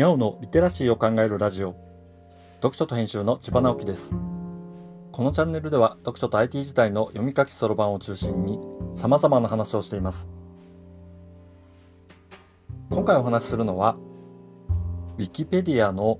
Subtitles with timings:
[0.00, 1.76] にゃおのリテラシーを考えるラジオ。
[2.62, 4.12] 読書と編集の千葉直樹です。
[5.12, 8.58] このチャンネルでは読書と IT 時代の読み書きそろばんを中心に
[8.94, 10.26] 様々な話をしています。
[12.88, 13.96] 今回お話しするのは
[15.18, 16.18] Wikipedia の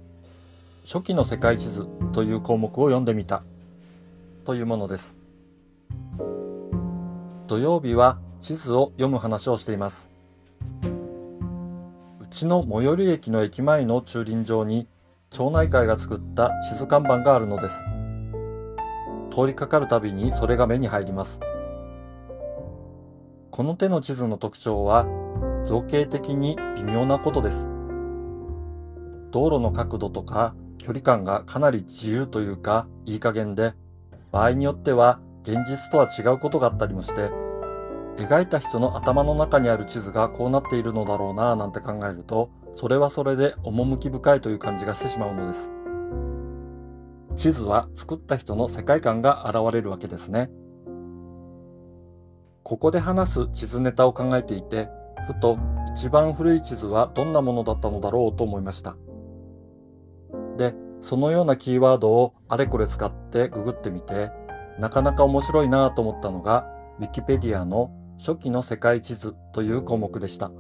[0.84, 3.42] 初期の世界地図という項目を読んでみた
[4.44, 5.14] というものです。
[7.46, 10.09] 土曜日は地図を読む話をしています。
[12.30, 14.86] うちの最寄り駅の駅前の駐輪場に
[15.30, 17.74] 町内会が作った地図看板があるのです。
[19.34, 21.40] 通りかかるたびにそれが目に入ります。
[23.50, 25.06] この手の地図の特徴は
[25.66, 27.66] 造形的に微妙なことです。
[29.32, 33.72] 道路の角度とか距離感がかなり自由というかいい加減で
[34.30, 37.49] 場合によっては現実とは違うことがあったりもして
[38.20, 45.70] 描いた人の頭の中にある地図がこうなっているのだろうななんて考えるとそれはそれで趣深いという感じがしてしまうのです。
[47.36, 50.50] 地図は作った人の世界観が現れるわけですね。
[52.62, 54.88] ここで話す地図ネタを考えていて
[55.26, 55.58] ふと
[55.96, 58.96] 一番古い地図はどんなものだったのだろうと思いました。
[60.56, 64.30] でそのようなキーワードをあれこれ使ってググってみて
[64.78, 66.66] なかなか面白いなと思ったのが
[67.00, 67.90] Wikipedia の
[68.20, 70.50] 初期の世界地図という項目でした。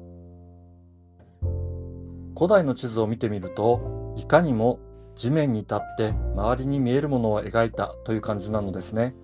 [2.34, 4.78] 古代の地図を見てみると、いかにも
[5.14, 9.14] 地面に立って周りに見えるものを描いたという感じなのですね。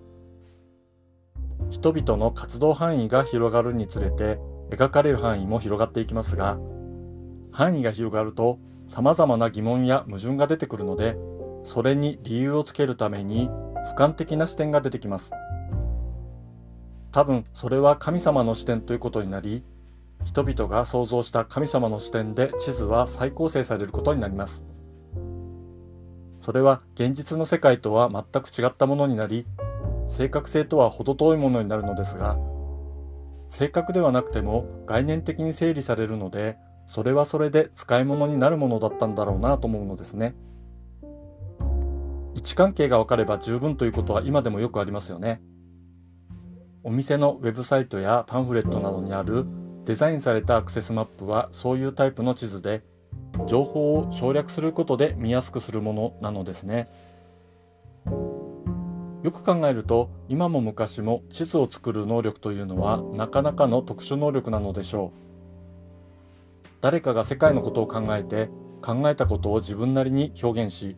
[1.71, 4.39] 人々の活動範囲が広がるにつれて
[4.71, 6.59] 描かれる範囲も広がっていきますが、
[7.53, 11.17] 範囲が広がると様々な疑問や矛盾が出てくるので、
[11.65, 15.31] それに理由をつけるために俯瞰的な視点が出てきます。
[17.17, 19.65] 多分それは神様の視点ということになり
[20.27, 24.63] 人々が想像した神様の視点で地図は再構成されることになります
[26.43, 29.47] それは現実の世界とは全く違ったものになり
[30.11, 32.37] 正確性とは程遠いものになるのですが
[33.49, 40.35] 正確ではなくても概念的に整理されるのでそれはそれで使い物になるものだったんだろうなと思うのですね
[42.35, 45.41] 位置関係が分かれば十分ということは今でもよくありますよね。
[46.87, 49.45] お店のウェブサイトやパンフレットなどにある
[49.87, 52.85] デザインされたアクセスマップはそういうタイプの地図で
[53.49, 56.89] 情報を省略することで見やすくするものなのですね。
[59.25, 66.69] よく考えると今も昔も地図を作る能力というのはなかなかの特殊能力なのでしょう。
[66.83, 68.49] 誰かが世界のことを考えて
[68.81, 70.95] 考えたことを自分なりに表現し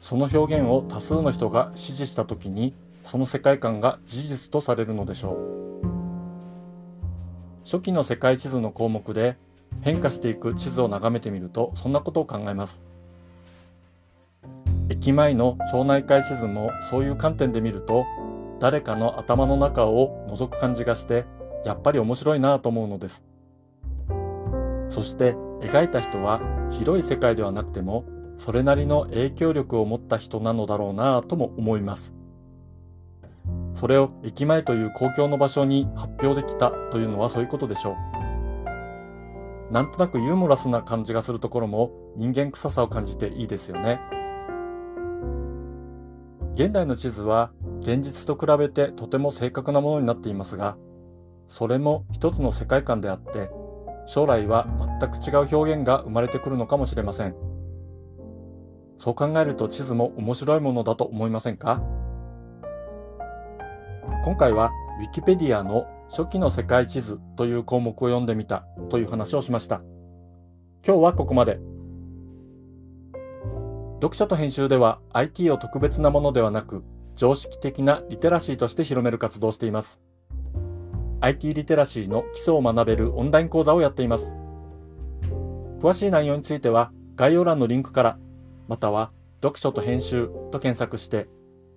[0.00, 5.62] その表現を多数の人が支持した時にその世界観が事実とされるのでしょう。
[7.64, 9.36] 初期の世界地図の項目で
[9.82, 12.80] 変化していく地図を眺めてみるとそんなことを考えます。
[14.88, 18.04] 駅前の町内会地図もそういう観点で見ると
[18.60, 21.24] 誰かの頭の中を覗く感じがして
[21.64, 23.22] やっぱり面白いなと思うのです。
[24.88, 28.04] そして描いた人は広い世界ではなくても
[28.38, 32.12] それなりの影響力を持った人なのだろうなとも思います。
[33.82, 37.96] それを駅前という公共の場所に発表できたというのはそういうことでしょ
[39.70, 39.72] う。
[39.72, 44.00] なんとなくユーモラスな感じがするところも人間臭さを感じていいですよね。
[46.54, 47.50] 現代の地図は
[47.80, 50.76] 現実と比べてとても正確なものになっていますが、
[51.48, 53.50] それも一つの世界観であって、
[54.06, 54.68] 将来は
[55.00, 57.34] 全く違う表現が生まれてくるのかもしれません。
[59.00, 61.82] そう考えると地図も面白いものだと思いませんか？
[64.24, 69.82] 今回は Wikipedia の初期の世界地図という項目を読んでみたという話をしました。
[70.86, 71.58] 今日はここまで。
[73.96, 76.84] 読書と編集では IT を特別なものではなく
[77.16, 79.98] 常識的なリテラシーとして広める活動をしています。
[81.20, 84.32] IT リテラシーの基礎を学べるオンライン講座をやっています。
[85.80, 88.18] 詳しい内容については概要欄のリンクから
[88.68, 89.10] または
[89.42, 91.26] 読書と編集と検索して